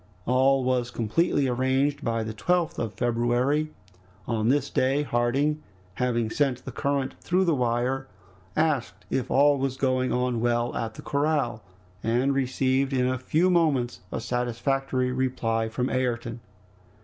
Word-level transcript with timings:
All 0.25 0.63
was 0.63 0.89
completely 0.89 1.47
arranged 1.47 2.03
by 2.03 2.23
the 2.23 2.33
12th 2.33 2.79
of 2.79 2.95
February. 2.95 3.71
On 4.27 4.49
this 4.49 4.71
day, 4.71 5.03
Harding, 5.03 5.61
having 5.93 6.31
sent 6.31 6.65
the 6.65 6.71
current 6.71 7.13
through 7.21 7.45
the 7.45 7.53
wire, 7.53 8.07
asked 8.57 9.05
if 9.11 9.29
all 9.29 9.59
was 9.59 9.77
going 9.77 10.11
on 10.11 10.41
well 10.41 10.75
at 10.75 10.95
the 10.95 11.03
corral, 11.03 11.61
and 12.01 12.33
received 12.33 12.93
in 12.93 13.05
a 13.07 13.19
few 13.19 13.51
moments 13.51 13.99
a 14.11 14.19
satisfactory 14.19 15.11
reply 15.11 15.69
from 15.69 15.87
Ayrton. 15.87 16.39